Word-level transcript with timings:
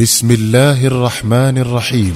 بسم 0.00 0.30
الله 0.30 0.86
الرحمن 0.86 1.58
الرحيم. 1.58 2.14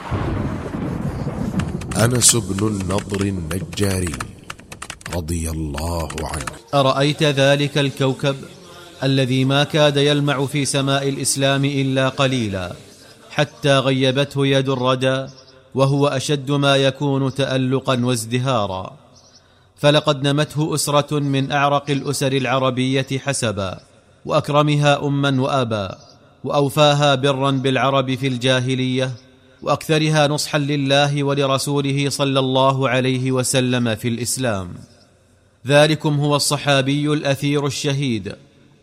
أنس 1.97 2.37
بن 2.37 2.67
النضر 2.67 3.21
النجاري 3.21 4.15
رضي 5.15 5.51
الله 5.51 6.09
عنه. 6.23 6.53
أرأيت 6.75 7.23
ذلك 7.23 7.79
الكوكب 7.79 8.37
الذي 9.03 9.45
ما 9.45 9.65
كاد 9.65 9.97
يلمع 9.97 10.47
في 10.47 10.65
سماء 10.65 11.09
الإسلام 11.09 11.65
إلا 11.65 12.09
قليلا 12.09 12.73
حتى 13.31 13.79
غيبته 13.79 14.47
يد 14.47 14.69
الردى 14.69 15.27
وهو 15.75 16.07
أشد 16.07 16.51
ما 16.51 16.77
يكون 16.77 17.35
تالقا 17.35 18.05
وازدهارا. 18.05 18.93
فلقد 19.77 20.29
نمته 20.29 20.75
أسرة 20.75 21.19
من 21.19 21.53
أعرق 21.53 21.91
الأسر 21.91 22.33
العربية 22.33 23.07
حسبا 23.19 23.81
وأكرمها 24.25 25.07
اما 25.07 25.41
وابا 25.41 26.14
وأوفاها 26.45 27.15
برا 27.15 27.51
بالعرب 27.51 28.15
في 28.15 28.27
الجاهلية 28.27 29.11
وأكثرها 29.63 30.29
نصحا 30.29 30.59
لله 30.59 31.25
ولرسوله 31.25 32.09
صلى 32.09 32.39
الله 32.41 32.89
عليه 32.89 33.33
وسلم 33.33 33.95
في 33.95 34.09
الإسلام. 34.09 34.75
ذلكم 35.67 36.21
هو 36.21 36.37
الصحابي 36.37 37.13
الأثير 37.13 37.67
الشهيد 37.67 38.35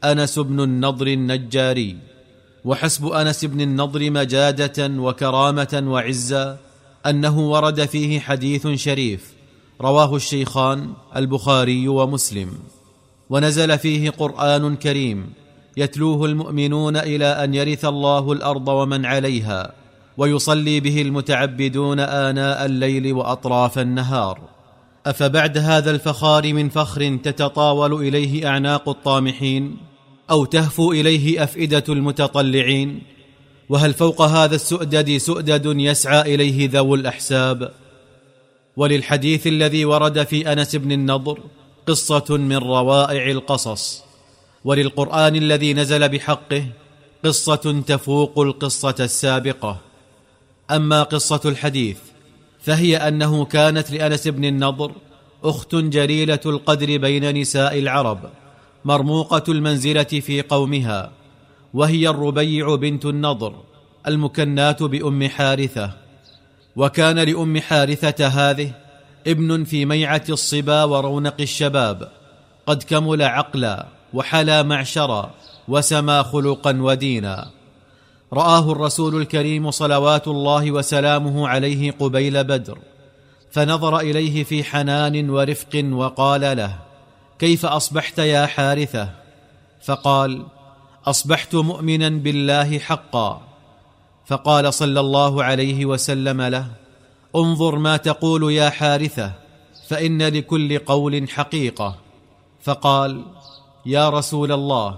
أنس 0.03 0.39
بن 0.39 0.59
النضر 0.59 1.07
النجاري 1.07 1.97
وحسب 2.65 3.07
أنس 3.07 3.45
بن 3.45 3.61
النضر 3.61 4.11
مجادة 4.11 5.01
وكرامة 5.01 5.83
وعزا 5.85 6.57
أنه 7.05 7.39
ورد 7.39 7.85
فيه 7.85 8.19
حديث 8.19 8.67
شريف 8.67 9.33
رواه 9.81 10.15
الشيخان 10.15 10.93
البخاري 11.15 11.87
ومسلم. 11.87 12.53
ونزل 13.29 13.79
فيه 13.79 14.09
قرآن 14.09 14.75
كريم 14.75 15.40
يتلوه 15.77 16.25
المؤمنون 16.25 16.97
إلى 16.97 17.25
أن 17.25 17.53
يرث 17.53 17.85
الله 17.85 18.31
الأرض 18.31 18.67
ومن 18.67 19.05
عليها 19.05 19.73
ويصلي 20.17 20.79
به 20.79 21.01
المتعبدون 21.01 21.99
آناء 21.99 22.65
الليل 22.65 23.13
وأطراف 23.13 23.79
النهار. 23.79 24.39
أفبعد 25.05 25.57
هذا 25.57 25.91
الفخار 25.91 26.53
من 26.53 26.69
فخر 26.69 27.17
تتطاول 27.23 27.93
إليه 27.93 28.47
أعناق 28.47 28.89
الطامحين 28.89 29.77
أو 30.31 30.45
تهفو 30.45 30.91
إليه 30.91 31.43
أفئدة 31.43 31.83
المتطلعين؟ 31.89 33.01
وهل 33.69 33.93
فوق 33.93 34.21
هذا 34.21 34.55
السؤدد 34.55 35.17
سؤدد 35.17 35.65
يسعى 35.65 36.35
إليه 36.35 36.69
ذو 36.73 36.95
الأحساب؟ 36.95 37.71
وللحديث 38.77 39.47
الذي 39.47 39.85
ورد 39.85 40.23
في 40.23 40.53
أنس 40.53 40.75
بن 40.75 40.91
النضر 40.91 41.39
قصة 41.87 42.25
من 42.29 42.57
روائع 42.57 43.31
القصص. 43.31 44.10
وللقرآن 44.65 45.35
الذي 45.35 45.73
نزل 45.73 46.09
بحقه 46.09 46.65
قصة 47.25 47.83
تفوق 47.87 48.39
القصة 48.39 48.95
السابقة. 48.99 49.77
أما 50.71 51.03
قصة 51.03 51.41
الحديث 51.45 51.97
فهي 52.61 52.97
أنه 52.97 53.45
كانت 53.45 53.91
لأنس 53.91 54.27
بن 54.27 54.45
النضر 54.45 54.91
أخت 55.43 55.75
جليلة 55.75 56.39
القدر 56.45 56.97
بين 56.97 57.41
نساء 57.41 57.79
العرب 57.79 58.19
مرموقة 58.85 59.43
المنزلة 59.49 60.03
في 60.03 60.41
قومها 60.41 61.11
وهي 61.73 62.09
الربيع 62.09 62.75
بنت 62.75 63.05
النضر 63.05 63.55
المكناه 64.07 64.77
بأم 64.81 65.27
حارثة. 65.27 65.91
وكان 66.75 67.19
لأم 67.19 67.59
حارثة 67.59 68.27
هذه 68.27 68.71
ابن 69.27 69.63
في 69.63 69.85
ميعة 69.85 70.23
الصبا 70.29 70.83
ورونق 70.83 71.35
الشباب 71.39 72.11
قد 72.65 72.83
كمل 72.83 73.21
عقلا. 73.21 74.00
وحلا 74.13 74.63
معشرا 74.63 75.31
وسما 75.67 76.23
خلقا 76.23 76.81
ودينا. 76.81 77.49
رآه 78.33 78.71
الرسول 78.71 79.21
الكريم 79.21 79.71
صلوات 79.71 80.27
الله 80.27 80.71
وسلامه 80.71 81.47
عليه 81.47 81.91
قبيل 81.91 82.43
بدر 82.43 82.77
فنظر 83.51 83.99
إليه 83.99 84.43
في 84.43 84.63
حنان 84.63 85.29
ورفق 85.29 85.83
وقال 85.91 86.57
له 86.57 86.79
كيف 87.39 87.65
أصبحت 87.65 88.19
يا 88.19 88.45
حارثة؟ 88.45 89.09
فقال 89.83 90.45
أصبحت 91.05 91.55
مؤمنا 91.55 92.09
بالله 92.09 92.79
حقا. 92.79 93.41
فقال 94.25 94.73
صلى 94.73 94.99
الله 94.99 95.43
عليه 95.43 95.85
وسلم 95.85 96.41
له 96.41 96.65
انظر 97.35 97.75
ما 97.75 97.97
تقول 97.97 98.53
يا 98.53 98.69
حارثة 98.69 99.31
فإن 99.87 100.21
لكل 100.21 100.79
قول 100.79 101.29
حقيقة. 101.29 101.95
فقال 102.63 103.23
يا 103.85 104.09
رسول 104.09 104.51
الله 104.51 104.97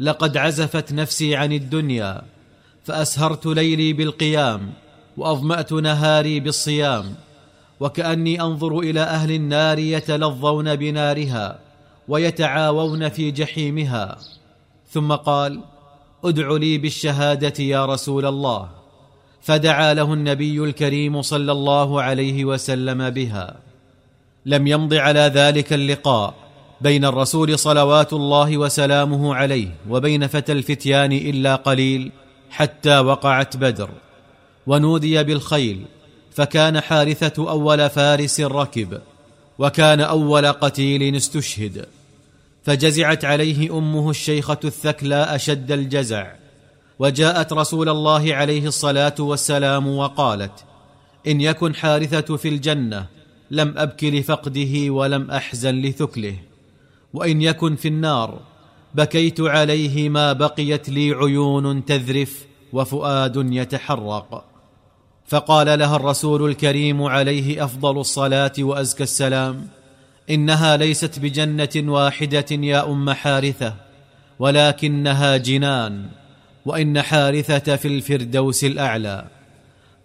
لقد 0.00 0.36
عزفت 0.36 0.92
نفسي 0.92 1.36
عن 1.36 1.52
الدنيا 1.52 2.22
فأسهرت 2.84 3.46
ليلي 3.46 3.92
بالقيام 3.92 4.72
وأظمأت 5.16 5.72
نهاري 5.72 6.40
بالصيام 6.40 7.14
وكأني 7.80 8.40
أنظر 8.40 8.78
إلى 8.78 9.00
أهل 9.00 9.32
النار 9.32 9.78
يتلظون 9.78 10.76
بنارها 10.76 11.58
ويتعاوون 12.08 13.08
في 13.08 13.30
جحيمها. 13.30 14.18
ثم 14.90 15.12
قال 15.12 15.60
ادع 16.24 16.56
لي 16.56 16.78
بالشهادة 16.78 17.64
يا 17.64 17.86
رسول 17.86 18.26
الله. 18.26 18.68
فدعا 19.40 19.94
له 19.94 20.12
النبي 20.12 20.64
الكريم 20.64 21.22
صلى 21.22 21.52
الله 21.52 22.02
عليه 22.02 22.44
وسلم 22.44 23.10
بها. 23.10 23.56
لم 24.46 24.66
يمض 24.66 24.94
على 24.94 25.20
ذلك 25.20 25.72
اللقاء. 25.72 26.45
بين 26.80 27.04
الرسول 27.04 27.58
صلوات 27.58 28.12
الله 28.12 28.58
وسلامه 28.58 29.34
عليه 29.34 29.68
وبين 29.90 30.26
فتى 30.26 30.52
الفتيان 30.52 31.12
إلا 31.12 31.56
قليل 31.56 32.12
حتى 32.50 32.98
وقعت 32.98 33.56
بدر 33.56 33.90
ونودي 34.66 35.22
بالخيل 35.24 35.84
فكان 36.30 36.80
حارثة 36.80 37.50
أول 37.50 37.90
فارس 37.90 38.40
ركب 38.40 39.00
وكان 39.58 40.00
أول 40.00 40.46
قتيل 40.46 41.16
استشهد 41.16 41.86
فجزعت 42.64 43.24
عليه 43.24 43.78
أمه 43.78 44.10
الشيخة 44.10 44.58
الثكلى 44.64 45.14
أشد 45.14 45.72
الجزع 45.72 46.32
وجاءت 46.98 47.52
رسول 47.52 47.88
الله 47.88 48.34
عليه 48.34 48.66
الصلاة 48.66 49.14
والسلام 49.18 49.96
وقالت 49.96 50.64
إن 51.26 51.40
يكن 51.40 51.74
حارثة 51.74 52.36
في 52.36 52.48
الجنة 52.48 53.06
لم 53.50 53.74
أبك 53.76 54.04
لفقده 54.04 54.90
ولم 54.90 55.30
أحزن 55.30 55.74
لثكله. 55.74 56.36
وإن 57.16 57.42
يكن 57.42 57.76
في 57.76 57.88
النار 57.88 58.40
بكيت 58.94 59.40
عليه 59.40 60.08
ما 60.08 60.32
بقيت 60.32 60.88
لي 60.88 61.12
عيون 61.12 61.84
تذرف 61.84 62.46
وفؤاد 62.72 63.36
يتحرق. 63.36 64.44
فقال 65.26 65.78
لها 65.78 65.96
الرسول 65.96 66.50
الكريم 66.50 67.02
عليه 67.02 67.64
أفضل 67.64 67.98
الصلاة 67.98 68.52
وأزكى 68.58 69.02
السلام 69.02 69.68
إنها 70.30 70.76
ليست 70.76 71.18
بجنة 71.18 71.92
واحدة 71.92 72.46
يا 72.50 72.90
أم 72.90 73.10
حارثة 73.10 73.74
ولكنها 74.38 75.36
جنان 75.36 76.06
وإن 76.66 77.02
حارثة 77.02 77.76
في 77.76 77.88
الفردوس 77.88 78.64
الأعلى. 78.64 79.24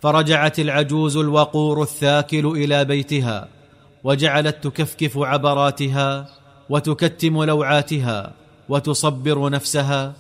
فرجعت 0.02 0.60
العجوز 0.60 1.18
الوقور 1.18 1.82
الثاكل 1.82 2.46
إلى 2.46 2.86
بيتها 2.86 3.48
وجعلت 4.04 4.64
تكفكف 4.64 5.18
عبراتها 5.18 6.41
وتكتم 6.72 7.44
لوعاتها 7.44 8.34
وتصبر 8.70 9.50
نفسها 9.50 10.14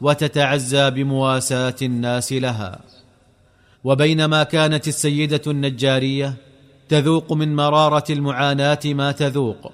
وتتعزى 0.00 0.90
بمواساة 0.90 1.74
الناس 1.82 2.32
لها. 2.32 2.78
وبينما 3.84 4.42
كانت 4.42 4.88
السيدة 4.88 5.40
النجارية 5.46 6.34
تذوق 6.88 7.32
من 7.32 7.56
مرارة 7.56 8.04
المعاناة 8.10 8.78
ما 8.84 9.12
تذوق 9.12 9.72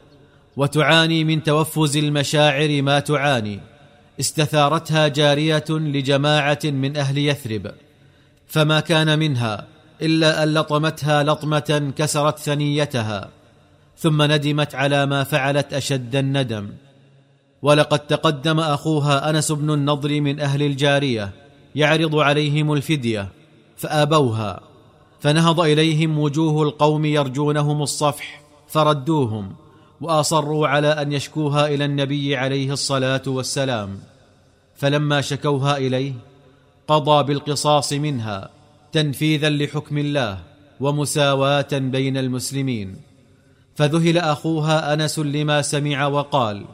وتعاني 0.56 1.24
من 1.24 1.42
توفز 1.42 1.96
المشاعر 1.96 2.82
ما 2.82 3.00
تعاني 3.00 3.60
استثارتها 4.20 5.08
جارية 5.08 5.64
لجماعة 5.70 6.58
من 6.64 6.96
أهل 6.96 7.18
يثرب. 7.18 7.72
فما 8.48 8.80
كان 8.80 9.18
منها 9.18 9.66
إلا 10.02 10.42
أن 10.42 10.54
لطمتها 10.54 11.22
لطمة 11.22 11.92
كسرت 11.96 12.38
ثنيتها. 12.38 13.41
ثم 13.98 14.22
ندمت 14.22 14.74
على 14.74 15.06
ما 15.06 15.24
فعلت 15.24 15.72
أشد 15.72 16.16
الندم. 16.16 16.68
ولقد 17.62 17.98
تقدم 17.98 18.60
أخوها 18.60 19.30
أنس 19.30 19.52
بن 19.52 19.70
النضر 19.70 20.20
من 20.20 20.40
أهل 20.40 20.62
الجارية 20.62 21.32
يعرض 21.74 22.16
عليهم 22.16 22.72
الفدية 22.72 23.28
فآبوها 23.76 24.60
فنهض 25.20 25.60
إليهم 25.60 26.18
وجوه 26.18 26.62
القوم 26.62 27.04
يرجونهم 27.04 27.82
الصفح 27.82 28.42
فردوهم 28.68 29.54
وأصروا 30.00 30.68
على 30.68 30.88
أن 30.88 31.12
يشكوها 31.12 31.66
إلى 31.66 31.84
النبي 31.84 32.36
عليه 32.36 32.72
الصلاة 32.72 33.22
والسلام. 33.26 33.98
فلما 34.76 35.20
شكوها 35.20 35.76
إليه 35.76 36.12
قضى 36.88 37.22
بالقصاص 37.22 37.92
منها 37.92 38.50
تنفيذا 38.92 39.50
لحكم 39.50 39.98
الله 39.98 40.38
ومساواة 40.80 41.68
بين 41.72 42.16
المسلمين. 42.16 43.11
فذهل 43.74 44.18
أخوها 44.18 44.94
أنس 44.94 45.18
لما 45.18 45.62
سمع 45.62 46.06
وقال 46.06 46.64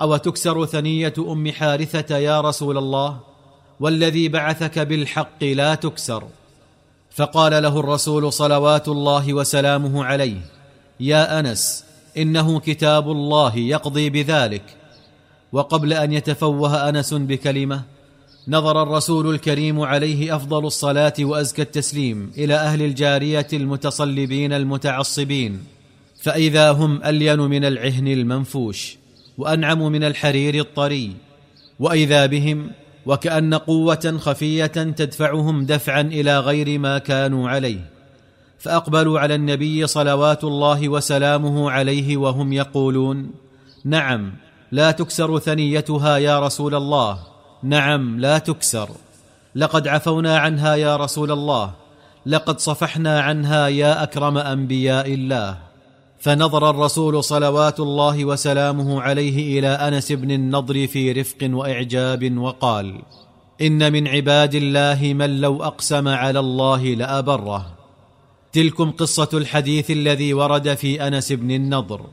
أو 0.00 0.16
تكسر 0.16 0.66
ثنية 0.66 1.14
أم 1.18 1.52
حارثة 1.52 2.16
يا 2.16 2.40
رسول 2.40 2.78
الله؟ 2.78 3.20
والذي 3.80 4.28
بعثك 4.28 4.78
بالحق 4.78 5.44
لا 5.44 5.74
تكسر. 5.74 6.24
فقال 7.10 7.62
له 7.62 7.80
الرسول 7.80 8.32
صلوات 8.32 8.88
الله 8.88 9.34
وسلامه 9.34 10.04
عليه 10.04 10.40
يا 11.00 11.40
أنس 11.40 11.84
إنه 12.16 12.60
كتاب 12.60 13.10
الله 13.10 13.56
يقضي 13.56 14.10
بذلك. 14.10 14.62
وقبل 15.52 15.92
أن 15.92 16.12
يتفوه 16.12 16.88
أنس 16.88 17.14
بكلمة 17.14 17.82
نظر 18.48 18.82
الرسول 18.82 19.34
الكريم 19.34 19.80
عليه 19.80 20.36
أفضل 20.36 20.66
الصلاة 20.66 21.14
وأزكى 21.20 21.62
التسليم 21.62 22.32
إلى 22.38 22.54
أهل 22.54 22.82
الجارية 22.82 23.46
المتصلبين 23.52 24.52
المتعصبين. 24.52 25.64
فإذا 26.20 26.70
هم 26.70 27.02
ألين 27.04 27.40
من 27.40 27.64
العهن 27.64 28.08
المنفوش 28.08 28.96
وأنعم 29.38 29.92
من 29.92 30.04
الحرير 30.04 30.54
الطري 30.54 31.12
وإذا 31.78 32.26
بهم 32.26 32.70
وكأن 33.06 33.54
قوة 33.54 34.16
خفية 34.18 34.66
تدفعهم 34.66 35.66
دفعا 35.66 36.00
إلى 36.00 36.38
غير 36.38 36.78
ما 36.78 36.98
كانوا 36.98 37.48
عليه 37.48 37.80
فأقبلوا 38.58 39.20
على 39.20 39.34
النبي 39.34 39.86
صلوات 39.86 40.44
الله 40.44 40.88
وسلامه 40.88 41.70
عليه 41.70 42.16
وهم 42.16 42.52
يقولون 42.52 43.30
نعم 43.84 44.32
لا 44.72 44.90
تكسر 44.90 45.38
ثنيتها 45.38 46.16
يا 46.16 46.40
رسول 46.40 46.74
الله 46.74 47.18
نعم 47.62 48.20
لا 48.20 48.38
تكسر 48.38 48.90
لقد 49.54 49.88
عفونا 49.88 50.38
عنها 50.38 50.74
يا 50.74 50.96
رسول 50.96 51.32
الله 51.32 51.72
لقد 52.26 52.60
صفحنا 52.60 53.20
عنها 53.20 53.68
يا 53.68 54.02
أكرم 54.02 54.38
أنبياء 54.38 55.14
الله. 55.14 55.69
فنظر 56.20 56.70
الرسول 56.70 57.24
صلوات 57.24 57.80
الله 57.80 58.24
وسلامه 58.24 59.02
عليه 59.02 59.58
إلى 59.58 59.68
أنس 59.68 60.12
بن 60.12 60.30
النضر 60.30 60.86
في 60.86 61.12
رفق 61.12 61.38
وإعجاب 61.42 62.38
وقال 62.38 63.02
إن 63.60 63.92
من 63.92 64.08
عباد 64.08 64.54
الله 64.54 65.12
من 65.14 65.40
لو 65.40 65.62
أقسم 65.62 66.08
على 66.08 66.38
الله 66.38 66.84
لأبره. 66.84 67.76
تلكم 68.52 68.90
قصة 68.90 69.28
الحديث 69.34 69.90
الذي 69.90 70.34
ورد 70.34 70.74
في 70.74 71.06
أنس 71.06 71.32
بن 71.32 71.50
النضر. 71.50 72.06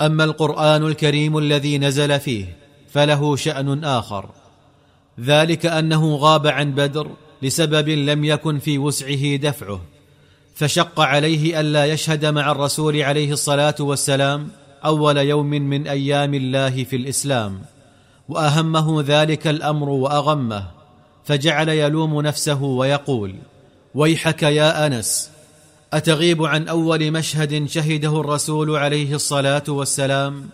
أما 0.00 0.24
القرآن 0.24 0.86
الكريم 0.86 1.38
الذي 1.38 1.78
نزل 1.78 2.20
فيه 2.20 2.56
فله 2.88 3.36
شأن 3.36 3.84
آخر. 3.84 4.28
ذلك 5.20 5.66
أنه 5.66 6.16
غاب 6.16 6.46
عن 6.46 6.72
بدر 6.72 7.10
لسبب 7.42 7.88
لم 7.88 8.24
يكن 8.24 8.58
في 8.58 8.78
وسعه 8.78 9.36
دفعه. 9.36 9.80
فشق 10.56 11.00
عليه 11.00 11.60
الا 11.60 11.84
يشهد 11.84 12.26
مع 12.26 12.50
الرسول 12.52 13.02
عليه 13.02 13.32
الصلاة 13.32 13.74
والسلام 13.80 14.48
أول 14.84 15.16
يوم 15.16 15.46
من 15.46 15.86
أيام 15.86 16.34
الله 16.34 16.84
في 16.84 16.96
الإسلام 16.96 17.60
وأهمه 18.28 19.04
ذلك 19.06 19.46
الأمر 19.46 19.88
وأغمه 19.88 20.70
فجعل 21.24 21.68
يلوم 21.68 22.20
نفسه 22.20 22.62
ويقول 22.62 23.34
ويحك 23.94 24.42
يا 24.42 24.86
أنس 24.86 25.30
أتغيب 25.92 26.42
عن 26.42 26.68
أول 26.68 27.10
مشهد 27.10 27.68
شهده 27.68 28.20
الرسول 28.20 28.76
عليه 28.76 29.14
الصلاة 29.14 29.64
والسلام؟ 29.68 30.48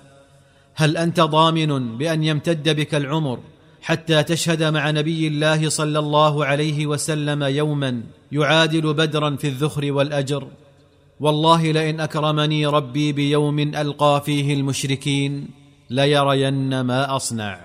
هل 0.74 0.96
أنت 0.96 1.20
ضامن 1.20 1.98
بأن 1.98 2.24
يمتد 2.24 2.68
بك 2.68 2.94
العمر 2.94 3.38
حتى 3.82 4.22
تشهد 4.22 4.62
مع 4.62 4.90
نبي 4.90 5.26
الله 5.26 5.68
صلى 5.68 5.98
الله 5.98 6.44
عليه 6.44 6.86
وسلم 6.86 7.42
يوما 7.42 8.02
يعادل 8.32 8.94
بدرا 8.94 9.36
في 9.36 9.48
الذخر 9.48 9.92
والأجر. 9.92 10.48
والله 11.20 11.72
لئن 11.72 12.00
أكرمني 12.00 12.66
ربي 12.66 13.12
بيوم 13.12 13.58
ألقى 13.58 14.22
فيه 14.26 14.54
المشركين 14.54 15.48
ليرين 15.90 16.80
ما 16.80 17.16
أصنع. 17.16 17.60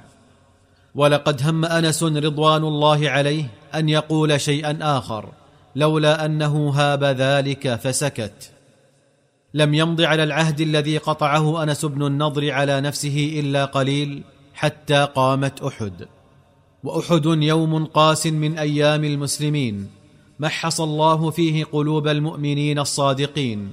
ولقد 0.95 1.47
هم 1.47 1.65
أنس 1.65 2.03
رضوان 2.03 2.63
الله 2.63 3.09
عليه 3.09 3.49
أن 3.75 3.89
يقول 3.89 4.41
شيئا 4.41 4.77
آخر 4.81 5.29
لولا 5.75 6.25
أنه 6.25 6.69
هاب 6.69 7.03
ذلك 7.03 7.75
فسكت. 7.75 8.51
لم 9.53 9.73
يمض 9.73 10.01
على 10.01 10.23
العهد 10.23 10.61
الذي 10.61 10.97
قطعه 10.97 11.63
أنس 11.63 11.85
بن 11.85 12.07
النضر 12.07 12.51
على 12.51 12.81
نفسه 12.81 13.39
إلا 13.39 13.65
قليل. 13.65 14.23
حتى 14.57 15.07
قامت 15.15 15.61
أحد. 15.61 16.07
وأحد 16.83 17.25
يوم 17.25 17.85
قاس 17.85 18.27
من 18.27 18.57
أيام 18.57 19.03
المسلمين 19.03 19.89
محص 20.39 20.81
الله 20.81 21.29
فيه 21.29 21.63
قلوب 21.63 22.07
المؤمنين 22.07 22.79
الصادقين 22.79 23.71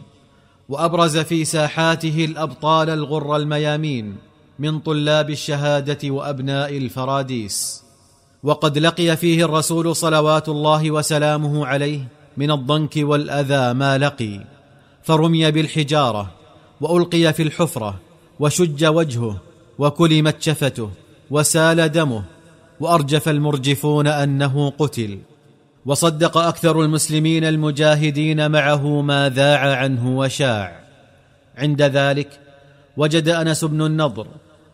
وأبرز 0.69 1.19
في 1.19 1.45
ساحاته 1.45 2.25
الأبطال 2.25 2.91
الغر 2.91 3.37
الميامين 3.37 4.17
من 4.59 4.79
طلاب 4.79 5.31
الشهادة 5.31 6.11
وأبناء 6.11 6.77
الفراديس. 6.77 7.83
وقد 8.43 8.79
لقي 8.79 9.17
فيه 9.17 9.45
الرسول 9.45 9.97
صلوات 9.97 10.49
الله 10.49 10.91
وسلامه 10.91 11.67
عليه 11.67 12.09
من 12.37 12.51
الضنك 12.51 12.93
والأذى 12.97 13.73
ما 13.73 13.99
لقي. 13.99 14.41
فرمي 15.03 15.51
بالحجارة 15.51 16.31
وألقي 16.81 17.33
في 17.33 17.43
الحفرة 17.43 18.01
وشج 18.41 18.85
وجهه 18.85 19.41
وكلمت 19.79 20.43
شفته 20.43 20.91
وسال 21.31 21.89
دمه 21.93 22.25
وأرجف 22.81 23.29
المرجفون 23.29 24.07
أنه 24.07 24.71
قتل. 24.71 25.19
وصدق 25.87 26.39
أكثر 26.39 26.83
المسلمين 26.83 27.45
المجاهدين 27.45 28.51
معه 28.51 29.01
ما 29.01 29.29
ذاع 29.29 29.77
عنه 29.77 30.19
وشاع. 30.19 30.81
عند 31.59 31.83
ذلك 31.83 32.41
وجد 32.97 33.29
أنس 33.29 33.65
بن 33.65 33.83
النضر 33.83 34.27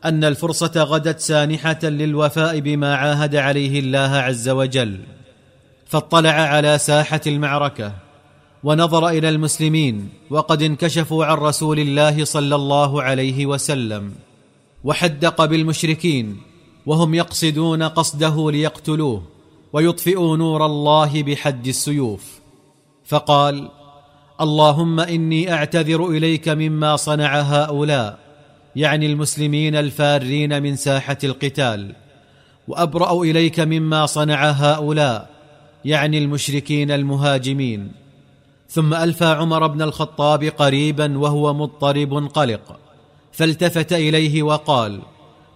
أن 0.05 0.25
الفرصة 0.25 0.83
غدت 0.83 1.21
سانحة 1.21 1.79
للوفاء 1.83 2.61
بما 2.61 2.95
عاهد 2.95 3.37
عليه 3.37 3.81
الله 3.81 3.99
عز 3.99 4.49
وجل. 4.49 5.01
فاطلع 5.87 6.31
على 6.31 6.79
ساحة 6.79 7.21
المعركة 7.27 7.93
ونظر 8.65 9.09
إلى 9.09 9.29
المسلمين 9.29 10.09
وقد 10.31 10.63
انكشفوا 10.63 11.25
عن 11.25 11.37
رسول 11.37 11.79
الله 11.79 12.25
صلى 12.25 12.55
الله 12.55 13.03
عليه 13.03 13.47
وسلم. 13.47 14.13
وحدق 14.85 15.45
بالمشركين 15.45 16.37
وهم 16.87 17.15
يقصدون 17.15 17.83
قصده 17.83 18.51
ليقتلوه 18.51 19.23
ويطفئوا 19.73 20.37
نور 20.37 20.67
الله 20.67 21.23
بحد 21.23 21.67
السيوف. 21.67 22.41
فقال 23.05 23.69
اللهم 24.41 25.01
إني 25.01 25.53
أعتذر 25.53 26.07
إليك 26.07 26.49
مما 26.49 26.97
صنع 26.97 27.41
هؤلاء 27.41 28.19
يعني 28.77 29.07
المسلمين 29.07 29.77
الفارين 29.77 30.63
من 30.63 30.77
ساحة 30.77 31.19
القتال. 31.25 31.95
وأبرأ 32.69 33.23
إليك 33.23 33.61
مما 33.61 34.07
صنع 34.07 34.51
هؤلاء 34.51 35.31
يعني 35.85 36.19
المشركين 36.19 36.91
المهاجمين. 36.91 37.93
ثم 38.69 38.95
ألفى 38.95 39.25
عمر 39.25 39.67
بن 39.67 39.83
الخطاب 39.83 40.45
قريبا 40.45 41.19
وهو 41.19 41.55
مضطرب 41.55 42.15
قلق. 42.35 42.79
فالتفت 43.33 43.93
إليه 43.93 44.43
وقال 44.43 45.01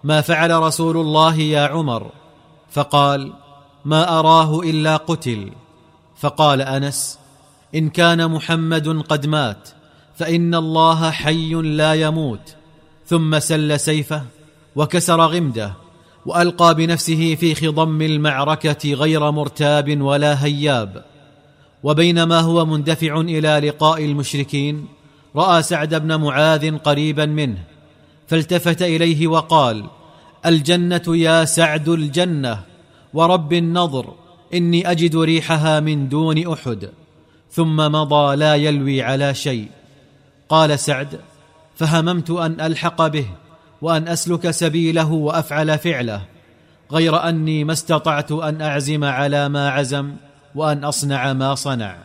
ما 0.03 0.21
فعل 0.21 0.51
رسول 0.51 0.97
الله 0.97 1.35
يا 1.35 1.61
عمر؟ 1.67 2.11
فقال 2.71 3.33
ما 3.85 4.19
أراه 4.19 4.59
إلا 4.59 4.97
قتل. 4.97 5.51
فقال 6.17 6.61
أنس 6.61 7.19
إن 7.75 7.89
كان 7.89 8.31
محمد 8.31 9.03
قد 9.09 9.27
مات 9.27 9.69
فإن 10.15 10.55
الله 10.55 11.11
حي 11.11 11.53
لا 11.53 11.93
يموت. 11.93 12.55
ثم 13.05 13.39
سل 13.39 13.79
سيفه 13.79 14.23
وكسر 14.75 15.21
غمده 15.21 15.73
وألقى 16.25 16.75
بنفسه 16.75 17.35
في 17.35 17.55
خضم 17.55 18.01
المعركة 18.01 18.93
غير 18.93 19.31
مرتاب 19.31 20.01
ولا 20.01 20.45
هياب. 20.45 21.05
وبينما 21.83 22.39
هو 22.39 22.65
مندفع 22.65 23.21
إلى 23.21 23.69
لقاء 23.69 24.05
المشركين 24.05 24.94
راى 25.35 25.63
سعد 25.63 25.95
بن 25.95 26.15
معاذ 26.15 26.77
قريبا 26.77 27.25
منه 27.25 27.63
فالتفت 28.27 28.81
اليه 28.81 29.27
وقال 29.27 29.85
الجنة 30.45 31.03
يا 31.07 31.45
سعد 31.45 31.89
الجنة 31.89 32.59
ورب 33.13 33.53
النضر 33.53 34.13
إني 34.53 34.91
أجد 34.91 35.15
ريحها 35.15 35.79
من 35.79 36.09
دون 36.09 36.53
أحد. 36.53 36.89
ثم 37.51 37.77
مضى 37.77 38.35
لا 38.35 38.55
يلوي 38.55 39.01
على 39.01 39.33
شيء. 39.33 39.67
قال 40.49 40.79
سعد 40.79 41.19
فهممت 41.75 42.29
أن 42.29 42.61
ألحق 42.61 43.07
به 43.07 43.25
وأن 43.81 44.07
أسلك 44.07 44.51
سبيله 44.51 45.11
وأفعل 45.11 45.77
فعله 45.77 46.21
غير 46.91 47.29
أني 47.29 47.63
ما 47.63 47.73
استطعت 47.73 48.31
أن 48.31 48.61
أعزم 48.61 49.03
على 49.03 49.49
ما 49.49 49.69
عزم 49.69 50.15
وأن 50.55 50.83
أصنع 50.83 51.33
ما 51.33 51.55
صنع. 51.55 51.97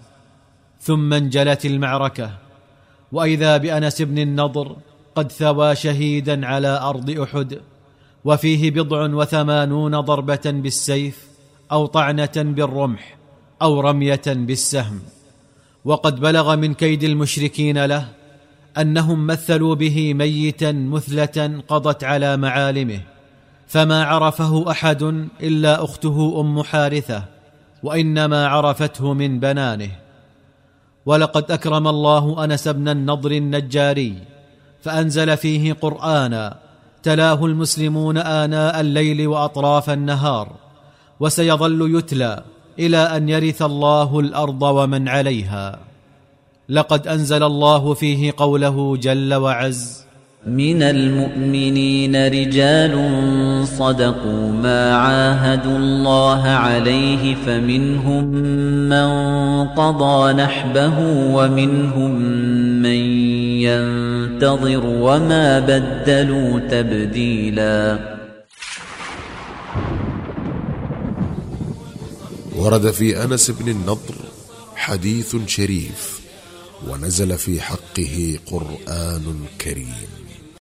ثم 0.80 1.12
انجلت 1.12 1.66
المعركة. 1.66 2.49
وإذا 3.12 3.56
بأنس 3.56 4.02
بن 4.02 4.18
النضر 4.18 4.76
قد 5.14 5.32
ثوى 5.32 5.76
شهيدا 5.76 6.46
على 6.46 6.80
أرض 6.82 7.10
أحد 7.10 7.60
وفيه 8.24 8.70
بضع 8.70 9.14
وثمانون 9.14 10.00
ضربة 10.00 10.40
بالسيف 10.44 11.26
أو 11.72 11.86
طعنة 11.86 12.32
بالرمح 12.36 13.16
أو 13.62 13.80
رمية 13.80 14.22
بالسهم. 14.26 15.00
وقد 15.84 16.20
بلغ 16.20 16.56
من 16.56 16.74
كيد 16.74 17.04
المشركين 17.04 17.84
له 17.84 18.08
أنهم 18.78 19.26
مثلوا 19.26 19.74
به 19.74 20.14
ميتا 20.14 20.72
مثلة 20.72 21.62
قضت 21.68 22.04
على 22.04 22.36
معالمه 22.36 23.00
فما 23.68 24.04
عرفه 24.04 24.70
أحد 24.70 25.02
إلا 25.42 25.84
أخته 25.84 26.40
أم 26.40 26.62
حارثة 26.62 27.24
وإنما 27.82 28.46
عرفته 28.46 29.14
من 29.14 29.40
بنانه. 29.40 29.90
ولقد 31.10 31.50
أكرم 31.50 31.88
الله 31.88 32.44
أنس 32.44 32.68
بن 32.68 32.88
النضر 32.88 33.30
النجاري 33.30 34.14
فأنزل 34.82 35.36
فيه 35.36 35.72
قرانا 35.72 36.56
تلاه 37.02 37.46
المسلمون 37.46 38.18
آناء 38.18 38.80
الليل 38.80 39.26
وأطراف 39.26 39.90
النهار 39.90 40.48
وسيظل 41.20 41.98
يتلى 41.98 42.42
إلى 42.78 42.96
أن 43.16 43.28
يرث 43.28 43.62
الله 43.62 44.20
الأرض 44.20 44.62
ومن 44.62 45.08
عليها. 45.08 45.78
لقد 46.68 47.08
أنزل 47.08 47.42
الله 47.42 47.94
فيه 47.94 48.34
قوله 48.36 48.96
جل 48.96 49.34
وعز 49.34 50.09
من 50.46 50.82
المؤمنين 50.82 52.16
رجال 52.26 52.94
صدقوا 53.78 54.52
ما 54.52 54.94
عاهدوا 54.94 55.78
الله 55.78 56.42
عليه 56.48 57.34
فمنهم 57.34 58.24
من 58.88 59.08
قضى 59.68 60.32
نحبه 60.32 60.98
ومنهم 61.36 62.10
من 62.82 63.00
ينتظر 63.68 64.86
وما 64.86 65.58
بدلوا 65.58 66.60
تبديلا. 66.60 67.98
ورد 72.56 72.90
في 72.90 73.24
أنس 73.24 73.50
بن 73.50 73.68
النضر 73.68 74.14
حديث 74.76 75.36
شريف 75.46 76.20
ونزل 76.88 77.38
في 77.38 77.60
حقه 77.60 78.38
قرآن 78.46 79.24
كريم. 79.60 80.19